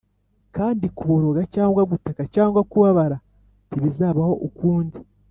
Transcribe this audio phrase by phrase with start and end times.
[0.55, 3.17] kandi kuboroga cyangwa gutaka cyangwa kubabara
[3.67, 4.97] ntibizabaho ukundi